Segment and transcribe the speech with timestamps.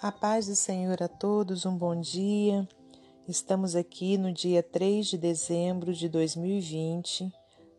[0.00, 2.68] A paz do Senhor a todos, um bom dia.
[3.26, 7.32] Estamos aqui no dia 3 de dezembro de 2020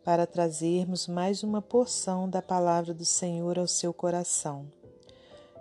[0.04, 4.70] para trazermos mais uma porção da palavra do Senhor ao seu coração.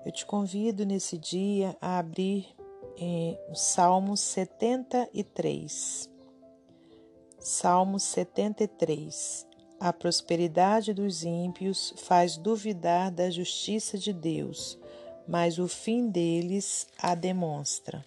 [0.05, 2.53] Eu te convido nesse dia a abrir
[2.99, 6.09] eh, o Salmo 73.
[7.39, 9.47] Salmo 73.
[9.79, 14.77] A prosperidade dos ímpios faz duvidar da justiça de Deus
[15.29, 18.03] mas o fim deles a demonstra.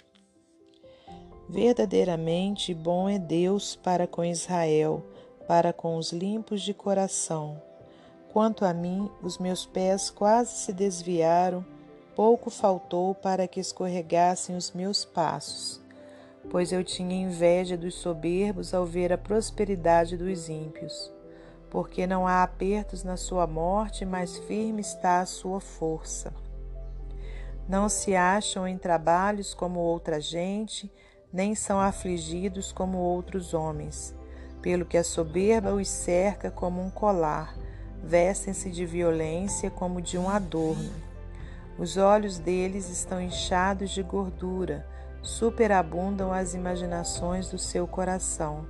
[1.48, 5.06] Verdadeiramente bom é Deus para com Israel,
[5.46, 7.62] para com os limpos de coração.
[8.32, 11.65] Quanto a mim, os meus pés quase se desviaram,
[12.16, 15.80] pouco faltou para que escorregassem os meus passos,
[16.51, 21.12] pois eu tinha inveja dos soberbos ao ver a prosperidade dos ímpios.
[21.70, 26.32] Porque não há apertos na sua morte, mas firme está a sua força.
[27.69, 30.93] Não se acham em trabalhos como outra gente,
[31.33, 34.15] nem são afligidos como outros homens.
[34.60, 37.54] Pelo que a soberba os cerca como um colar,
[38.02, 40.91] vestem-se de violência como de um adorno.
[41.79, 44.87] Os olhos deles estão inchados de gordura,
[45.23, 48.66] superabundam as imaginações do seu coração.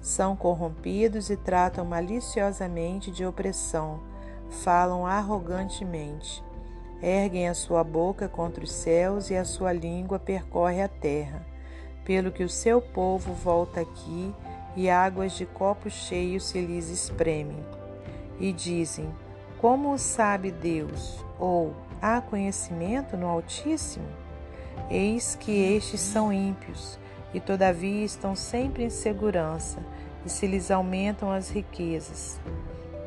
[0.00, 4.00] São corrompidos e tratam maliciosamente de opressão,
[4.48, 6.45] falam arrogantemente
[7.02, 11.46] Erguem a sua boca contra os céus e a sua língua percorre a terra,
[12.04, 14.34] pelo que o seu povo volta aqui
[14.74, 17.64] e águas de copo cheio se lhes espremem.
[18.40, 19.08] E dizem:
[19.58, 21.24] Como o sabe Deus?
[21.38, 24.06] Ou há conhecimento no Altíssimo?
[24.90, 26.98] Eis que estes são ímpios,
[27.34, 29.80] e todavia estão sempre em segurança,
[30.24, 32.40] e se lhes aumentam as riquezas.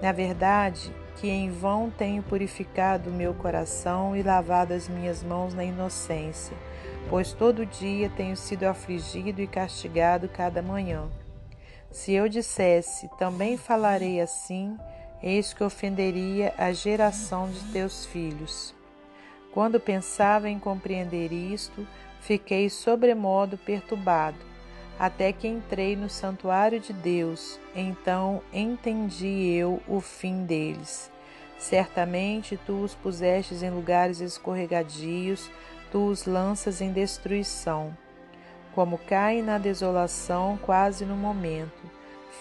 [0.01, 5.53] Na verdade, que em vão tenho purificado o meu coração e lavado as minhas mãos
[5.53, 6.55] na inocência,
[7.09, 11.09] pois todo dia tenho sido afligido e castigado cada manhã.
[11.91, 14.77] Se eu dissesse, também falarei assim,
[15.21, 18.73] eis que ofenderia a geração de teus filhos.
[19.51, 21.85] Quando pensava em compreender isto,
[22.21, 24.48] fiquei sobremodo perturbado
[24.99, 31.09] até que entrei no santuário de Deus, então entendi eu o fim deles.
[31.57, 35.49] Certamente tu os pusestes em lugares escorregadios,
[35.89, 37.95] tu os lanças em destruição.
[38.75, 41.89] Como caem na desolação quase no momento,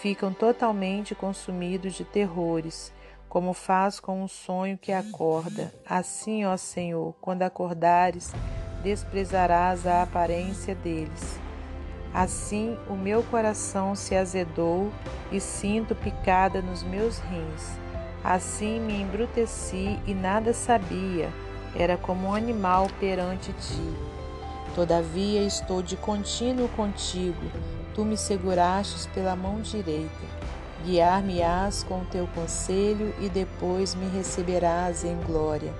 [0.01, 2.93] ficam totalmente consumidos de terrores,
[3.29, 5.73] como faz com um sonho que acorda.
[5.85, 8.33] Assim, ó Senhor, quando acordares,
[8.83, 11.39] desprezarás a aparência deles.
[12.13, 14.91] Assim o meu coração se azedou
[15.31, 17.77] e sinto picada nos meus rins.
[18.23, 21.29] Assim me embruteci e nada sabia,
[21.75, 23.93] era como um animal perante ti.
[24.75, 27.51] Todavia estou de contínuo contigo,
[27.93, 30.39] tu me segurastes pela mão direita.
[30.83, 35.73] Guiar-me-ás com o teu conselho e depois me receberás em glória.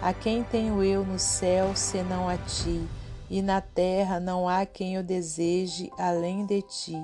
[0.00, 2.86] A quem tenho eu no céu senão a ti?
[3.32, 7.02] E na terra não há quem eu deseje além de ti.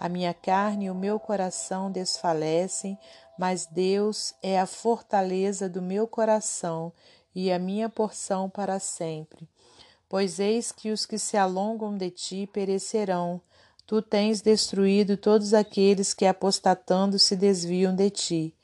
[0.00, 2.98] A minha carne e o meu coração desfalecem,
[3.38, 6.92] mas Deus é a fortaleza do meu coração
[7.32, 9.48] e a minha porção para sempre.
[10.08, 13.40] Pois eis que os que se alongam de ti perecerão.
[13.86, 18.54] Tu tens destruído todos aqueles que apostatando se desviam de ti.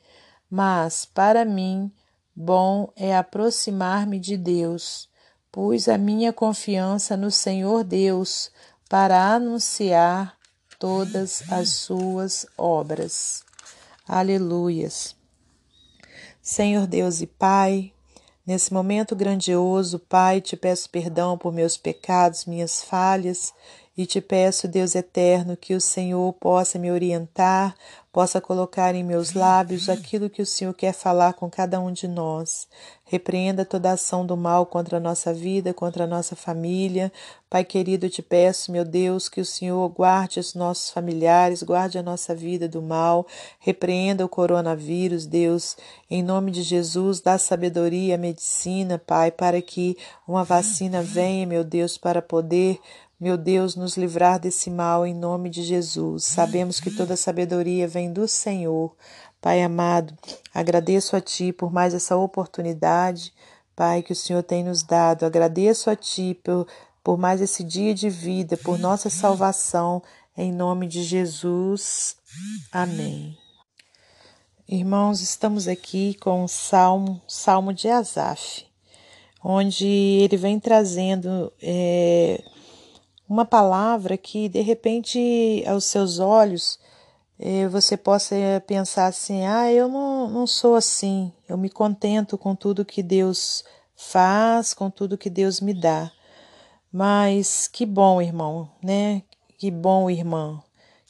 [0.49, 1.89] Mas, para mim,
[2.35, 5.07] bom é aproximar-me de Deus
[5.55, 8.51] pus a minha confiança no Senhor Deus
[8.89, 10.35] para anunciar
[10.77, 13.41] todas as suas obras.
[14.05, 15.15] Aleluias.
[16.41, 17.93] Senhor Deus e Pai,
[18.45, 23.53] nesse momento grandioso, Pai, te peço perdão por meus pecados, minhas falhas,
[23.97, 27.75] e te peço, Deus eterno, que o Senhor possa me orientar,
[28.11, 32.07] possa colocar em meus lábios aquilo que o Senhor quer falar com cada um de
[32.07, 32.67] nós.
[33.03, 37.11] Repreenda toda ação do mal contra a nossa vida, contra a nossa família.
[37.49, 41.97] Pai querido, eu te peço, meu Deus, que o Senhor guarde os nossos familiares, guarde
[41.97, 43.27] a nossa vida do mal.
[43.59, 45.77] Repreenda o coronavírus, Deus.
[46.09, 49.97] Em nome de Jesus, dá sabedoria à medicina, Pai, para que
[50.27, 52.79] uma vacina venha, meu Deus, para poder
[53.25, 56.25] meu Deus, nos livrar desse mal em nome de Jesus.
[56.25, 58.95] Sabemos que toda sabedoria vem do Senhor.
[59.41, 60.15] Pai amado,
[60.53, 63.33] agradeço a Ti por mais essa oportunidade,
[63.75, 65.25] Pai, que o Senhor tem nos dado.
[65.25, 66.67] Agradeço a Ti por,
[67.03, 70.03] por mais esse dia de vida, por nossa salvação,
[70.37, 72.17] em nome de Jesus.
[72.71, 73.35] Amém.
[74.69, 78.67] Irmãos, estamos aqui com o Salmo, Salmo de Asaf
[79.47, 82.43] onde ele vem trazendo é,
[83.27, 86.79] uma palavra que de repente aos seus olhos
[87.39, 88.35] é, você possa
[88.65, 93.63] pensar assim: ah, eu não, não sou assim, eu me contento com tudo que Deus
[93.95, 96.11] faz, com tudo que Deus me dá.
[96.91, 99.21] Mas que bom, irmão, né?
[99.57, 100.61] Que bom, irmã,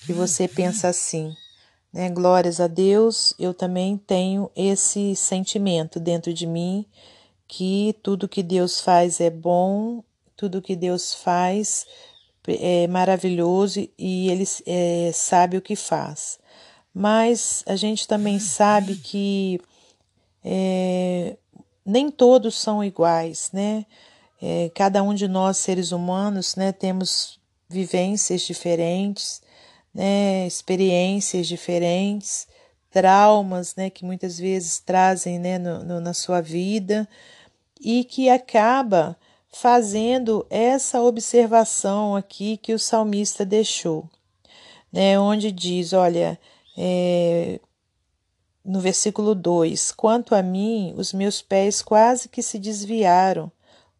[0.06, 1.36] que você pensa assim.
[1.94, 2.10] Né?
[2.10, 6.86] Glórias a Deus, eu também tenho esse sentimento dentro de mim
[7.48, 10.04] que tudo que Deus faz é bom,
[10.36, 11.86] tudo que Deus faz
[12.48, 16.40] é maravilhoso e Ele é, sabe o que faz.
[16.94, 19.60] Mas a gente também sabe que
[20.44, 21.36] é,
[21.86, 23.86] nem todos são iguais, né?
[24.42, 29.42] É, cada um de nós, seres humanos, né, temos vivências diferentes,
[29.94, 32.48] né, experiências diferentes,
[32.92, 37.08] traumas né, que muitas vezes trazem né, no, no, na sua vida
[37.82, 39.18] e que acaba
[39.58, 44.10] fazendo essa observação aqui que o salmista deixou,
[44.92, 46.38] né, onde diz: olha,
[46.78, 47.60] é,
[48.64, 53.50] no versículo 2: Quanto a mim, os meus pés quase que se desviaram,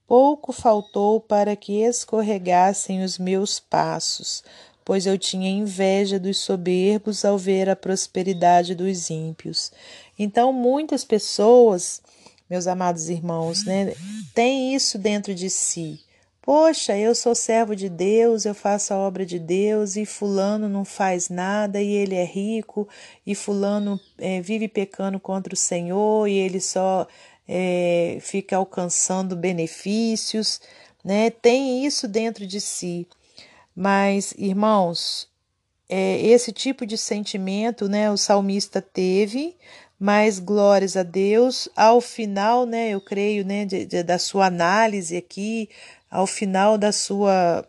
[0.06, 4.44] pouco faltou para que escorregassem os meus passos
[4.86, 9.72] pois eu tinha inveja dos soberbos ao ver a prosperidade dos ímpios.
[10.18, 12.04] Então, muitas pessoas,
[12.50, 13.94] meus amados irmãos, né,
[14.34, 16.00] têm isso dentro de si.
[16.42, 20.86] Poxa, eu sou servo de Deus, eu faço a obra de Deus e Fulano não
[20.86, 22.88] faz nada e ele é rico,
[23.26, 27.08] e Fulano é, vive pecando contra o Senhor e ele só
[27.48, 30.62] é, fica alcançando benefícios,
[31.04, 31.32] né?
[31.32, 33.08] Tem isso dentro de si.
[33.76, 35.28] Mas, irmãos,
[35.90, 39.56] é, esse tipo de sentimento, né, o salmista teve,
[40.00, 45.16] mas glórias a Deus, ao final, né, eu creio, né, de, de, da sua análise
[45.16, 45.70] aqui,
[46.10, 47.66] ao final da sua,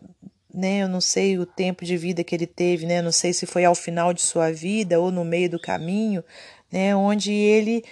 [0.53, 3.45] né, eu não sei o tempo de vida que ele teve, né, não sei se
[3.45, 6.23] foi ao final de sua vida ou no meio do caminho,
[6.71, 7.83] né, onde ele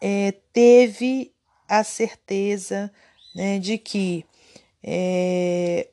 [0.00, 1.32] é, teve
[1.68, 2.92] a certeza,
[3.34, 4.24] né, de que
[4.82, 5.88] é,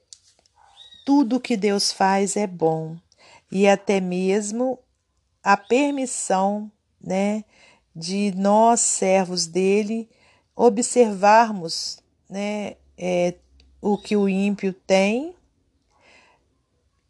[1.05, 2.97] tudo que Deus faz é bom.
[3.51, 4.79] E até mesmo
[5.43, 6.71] a permissão,
[7.03, 7.43] né,
[7.95, 10.09] de nós servos dele
[10.55, 11.99] observarmos,
[12.29, 13.35] né, é,
[13.81, 15.35] o que o ímpio tem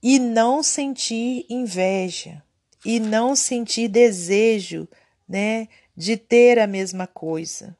[0.02, 2.42] e não sentir inveja
[2.84, 4.88] e não sentir desejo,
[5.28, 7.78] né, de ter a mesma coisa.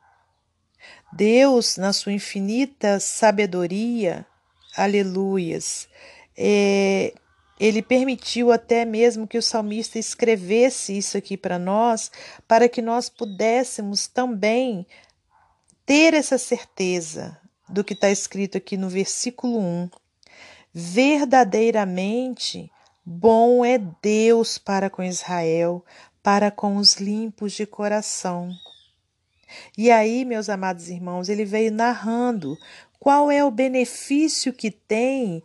[1.14, 4.26] Deus, na sua infinita sabedoria,
[4.76, 5.88] aleluias.
[6.38, 7.14] É,
[7.62, 12.12] ele permitiu até mesmo que o salmista escrevesse isso aqui para nós,
[12.48, 14.84] para que nós pudéssemos também
[15.86, 19.90] ter essa certeza do que está escrito aqui no versículo 1.
[20.74, 22.72] Verdadeiramente
[23.06, 25.86] bom é Deus para com Israel,
[26.24, 28.52] para com os limpos de coração.
[29.78, 32.58] E aí, meus amados irmãos, ele veio narrando
[33.00, 35.44] qual é o benefício que tem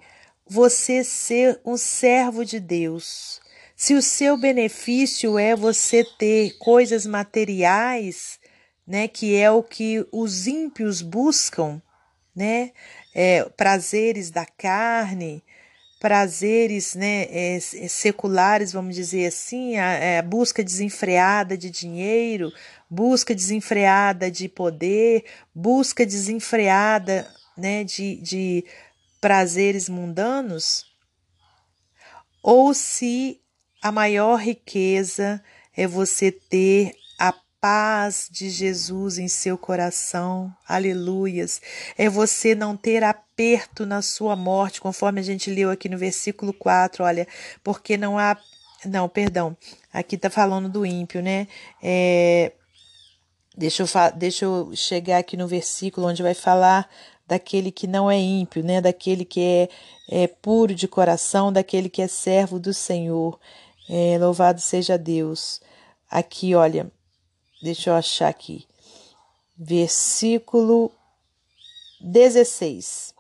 [0.49, 3.41] você ser um servo de Deus?
[3.75, 8.39] Se o seu benefício é você ter coisas materiais,
[8.87, 11.83] né, que é o que os ímpios buscam,
[12.35, 12.73] né,
[13.15, 15.43] é, prazeres da carne,
[15.99, 22.53] prazeres né, é, seculares, vamos dizer assim, a, é, a busca desenfreada de dinheiro,
[22.89, 25.25] busca desenfreada de poder,
[25.55, 27.27] busca desenfreada
[27.57, 28.65] né, de, de
[29.27, 30.87] prazeres mundanos,
[32.41, 33.41] ou se
[33.83, 35.43] a maior riqueza
[35.77, 41.61] é você ter a paz de Jesus em seu coração, aleluias,
[41.99, 46.53] é você não ter aperto na sua morte, conforme a gente leu aqui no versículo
[46.53, 47.27] 4, olha,
[47.65, 48.39] porque não há.
[48.85, 49.57] Não, perdão,
[49.93, 51.49] aqui está falando do ímpio, né?
[51.83, 52.53] É,
[53.57, 56.89] deixa, eu, deixa eu chegar aqui no versículo onde vai falar
[57.27, 58.81] daquele que não é ímpio, né?
[58.81, 59.69] daquele que é,
[60.09, 63.39] é puro de coração, daquele que é servo do Senhor.
[63.89, 65.61] É, louvado seja Deus.
[66.11, 66.91] Aqui, olha,
[67.63, 68.67] deixa eu achar aqui.
[69.57, 70.93] Versículo
[72.01, 73.15] 16.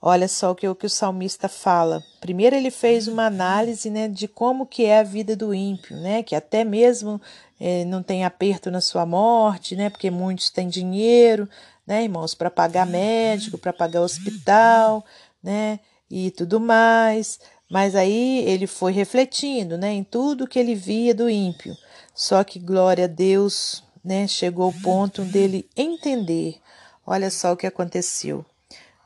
[0.00, 2.02] Olha só o que, o que o salmista fala.
[2.20, 6.22] Primeiro ele fez uma análise né, de como que é a vida do ímpio, né?
[6.22, 7.20] Que até mesmo
[7.58, 9.90] é, não tem aperto na sua morte, né?
[9.90, 11.48] Porque muitos têm dinheiro,
[11.86, 15.04] né, irmãos, para pagar médico, para pagar hospital,
[15.42, 15.78] né,
[16.10, 17.38] e tudo mais.
[17.70, 21.76] Mas aí ele foi refletindo, né, em tudo que ele via do ímpio.
[22.14, 26.58] Só que glória a Deus, né, chegou o ponto dele entender.
[27.06, 28.44] Olha só o que aconteceu.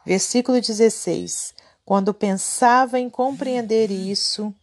[0.04, 4.54] Versículo 16: Quando pensava em compreender isso,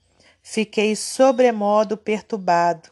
[0.41, 2.89] fiquei sobremodo perturbado.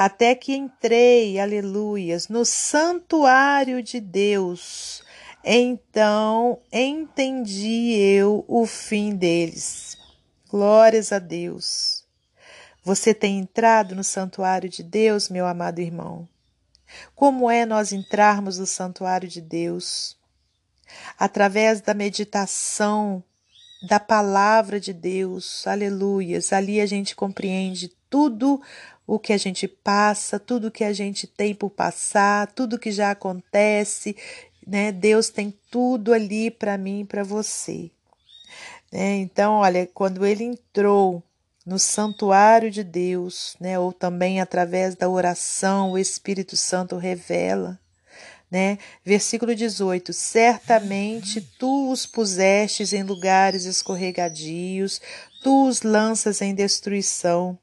[0.00, 5.02] Até que entrei, aleluias, no santuário de Deus.
[5.42, 9.98] Então entendi eu o fim deles.
[10.48, 12.06] Glórias a Deus.
[12.84, 16.28] Você tem entrado no santuário de Deus, meu amado irmão?
[17.12, 20.16] Como é nós entrarmos no santuário de Deus?
[21.18, 23.20] Através da meditação
[23.88, 26.52] da palavra de Deus, aleluias.
[26.52, 28.62] Ali a gente compreende tudo
[29.08, 33.10] o que a gente passa, tudo que a gente tem por passar, tudo que já
[33.10, 34.14] acontece,
[34.66, 34.92] né?
[34.92, 37.90] Deus tem tudo ali para mim e para você.
[38.92, 39.16] Né?
[39.16, 41.22] Então, olha, quando ele entrou
[41.64, 47.80] no santuário de Deus, né, ou também através da oração, o Espírito Santo revela,
[48.50, 48.78] né?
[49.02, 55.00] Versículo 18: Certamente tu os pusestes em lugares escorregadios,
[55.42, 57.58] tu os lanças em destruição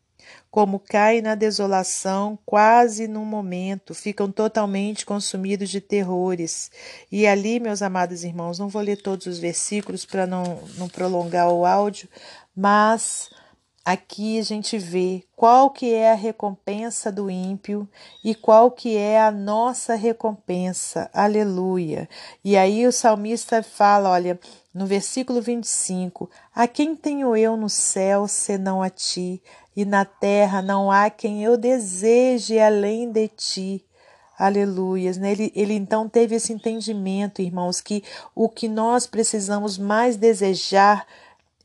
[0.55, 6.71] como cai na desolação, quase num momento, ficam totalmente consumidos de terrores.
[7.11, 11.49] E ali, meus amados irmãos, não vou ler todos os versículos para não, não prolongar
[11.49, 12.07] o áudio,
[12.55, 13.29] mas
[13.83, 17.85] aqui a gente vê qual que é a recompensa do ímpio
[18.23, 21.09] e qual que é a nossa recompensa.
[21.13, 22.07] Aleluia.
[22.45, 24.39] E aí o salmista fala, olha,
[24.73, 29.41] no versículo 25: A quem tenho eu no céu senão a ti?
[29.75, 33.85] E na terra não há quem eu deseje além de ti.
[34.37, 35.17] Aleluias.
[35.17, 35.31] Né?
[35.31, 38.03] Ele, ele então teve esse entendimento, irmãos, que
[38.33, 41.05] o que nós precisamos mais desejar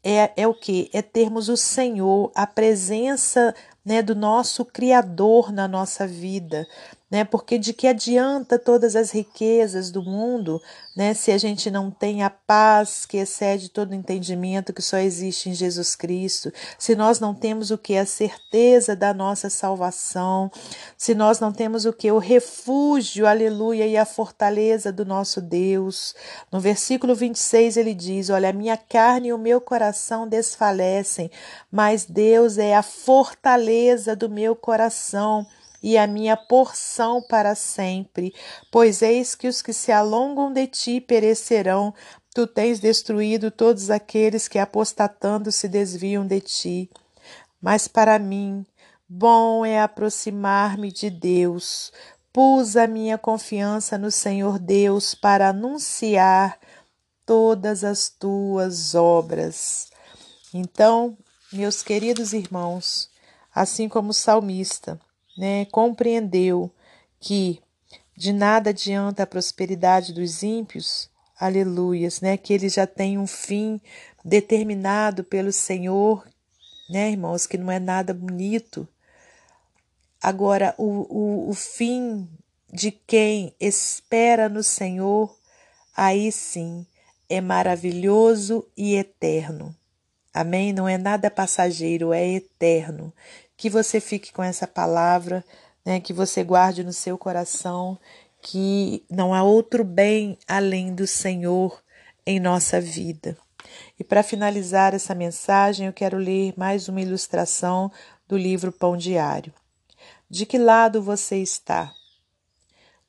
[0.03, 0.89] é, é o que?
[0.93, 6.67] É termos o Senhor, a presença né, do nosso Criador na nossa vida
[7.11, 7.25] né?
[7.25, 10.63] Porque de que adianta todas as riquezas do mundo,
[10.95, 15.49] né, se a gente não tem a paz que excede todo entendimento que só existe
[15.49, 20.51] em Jesus Cristo, se nós não temos o que a certeza da nossa salvação,
[20.97, 26.15] se nós não temos o que o refúgio, aleluia, e a fortaleza do nosso Deus.
[26.53, 31.31] No versículo 26 ele diz: "Olha, a minha carne e o meu coração desfalecem,
[31.73, 35.47] mas Deus é a fortaleza do meu coração."
[35.83, 38.35] E a minha porção para sempre.
[38.71, 41.95] Pois eis que os que se alongam de ti perecerão.
[42.35, 46.91] Tu tens destruído todos aqueles que apostatando se desviam de ti.
[47.61, 48.65] Mas para mim,
[49.09, 51.93] bom é aproximar-me de Deus.
[52.33, 56.59] Pus a minha confiança no Senhor Deus para anunciar
[57.27, 59.91] todas as tuas obras.
[60.55, 61.17] Então,
[61.53, 63.11] meus queridos irmãos,
[63.55, 65.01] assim como o salmista,
[65.37, 66.71] né, compreendeu
[67.19, 67.61] que
[68.17, 71.09] de nada adianta a prosperidade dos ímpios,
[71.39, 73.81] aleluias, né, que eles já têm um fim
[74.25, 76.27] determinado pelo Senhor,
[76.89, 78.87] né, irmãos, que não é nada bonito.
[80.23, 82.29] Agora, o, o, o fim
[82.71, 85.35] de quem espera no Senhor,
[85.97, 86.87] aí sim,
[87.29, 89.75] é maravilhoso e eterno.
[90.33, 90.73] Amém?
[90.73, 93.13] Não é nada passageiro, é eterno
[93.61, 95.45] que você fique com essa palavra,
[95.85, 97.99] né, que você guarde no seu coração
[98.41, 101.79] que não há outro bem além do Senhor
[102.25, 103.37] em nossa vida.
[103.99, 107.93] E para finalizar essa mensagem, eu quero ler mais uma ilustração
[108.27, 109.53] do livro Pão Diário.
[110.31, 111.93] De que lado você está?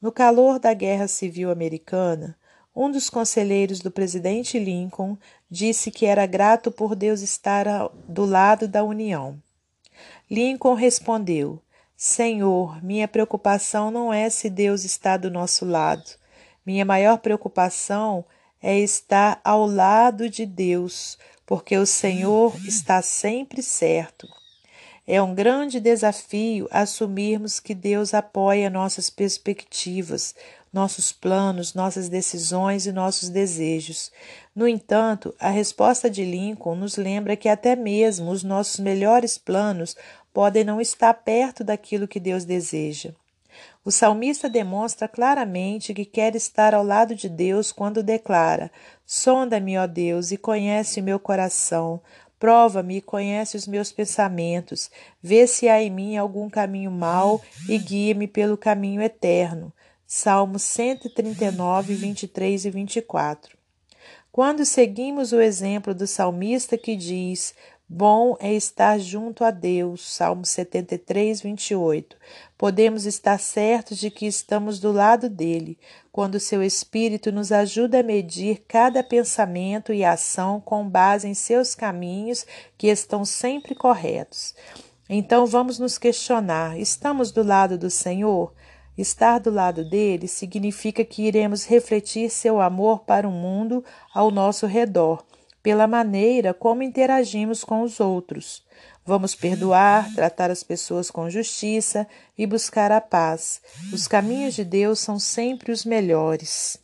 [0.01, 2.37] No calor da Guerra Civil Americana,
[2.75, 5.17] um dos conselheiros do presidente Lincoln
[5.49, 9.41] disse que era grato por Deus estar do lado da União.
[10.29, 11.61] Lincoln respondeu:
[11.95, 16.09] Senhor, minha preocupação não é se Deus está do nosso lado.
[16.65, 18.25] Minha maior preocupação
[18.61, 24.27] é estar ao lado de Deus, porque o Senhor está sempre certo.
[25.05, 30.35] É um grande desafio assumirmos que Deus apoia nossas perspectivas,
[30.71, 34.11] nossos planos, nossas decisões e nossos desejos.
[34.55, 39.95] No entanto, a resposta de Lincoln nos lembra que até mesmo os nossos melhores planos
[40.33, 43.13] podem não estar perto daquilo que Deus deseja.
[43.83, 48.71] O salmista demonstra claramente que quer estar ao lado de Deus quando declara:
[49.05, 51.99] Sonda-me, ó Deus, e conhece o meu coração.
[52.39, 54.89] Prova-me e conhece os meus pensamentos.
[55.21, 59.71] Vê se há em mim algum caminho mau e guia-me pelo caminho eterno.
[60.13, 63.57] Salmos 139, 23 e 24.
[64.29, 67.55] Quando seguimos o exemplo do salmista que diz:
[67.87, 70.01] Bom é estar junto a Deus.
[70.13, 72.17] Salmo 73, 28.
[72.57, 75.79] Podemos estar certos de que estamos do lado dele,
[76.11, 81.73] quando seu Espírito nos ajuda a medir cada pensamento e ação com base em seus
[81.73, 82.45] caminhos
[82.77, 84.53] que estão sempre corretos.
[85.09, 88.53] Então vamos nos questionar: estamos do lado do Senhor?
[89.01, 94.67] Estar do lado dele significa que iremos refletir seu amor para o mundo ao nosso
[94.67, 95.25] redor
[95.63, 98.63] pela maneira como interagimos com os outros.
[99.03, 103.59] Vamos perdoar, tratar as pessoas com justiça e buscar a paz.
[103.91, 106.77] Os caminhos de Deus são sempre os melhores.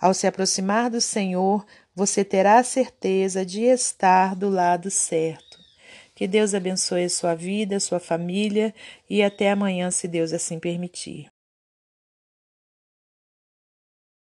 [0.00, 5.58] Ao se aproximar do Senhor, você terá a certeza de estar do lado certo.
[6.14, 8.72] Que Deus abençoe a sua vida, a sua família
[9.10, 11.26] e até amanhã, se Deus assim permitir.